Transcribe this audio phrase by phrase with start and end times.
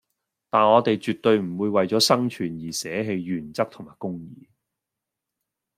[0.49, 4.47] 但我地絕對唔會為左生存而捨棄原則同公義